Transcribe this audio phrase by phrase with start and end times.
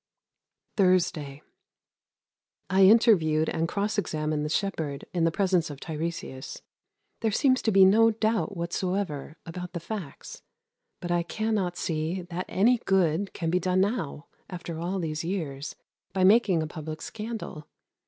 [0.77, 1.43] Thursday.
[2.71, 6.63] I interviewed and cross examined the shepherd in the presence of Tiresias.
[7.19, 10.41] There seems to be no doubt whatsoever about the facts.
[11.01, 15.75] But I cannot see that any good can be done now, after all these years,
[16.13, 17.67] by making a public scandal.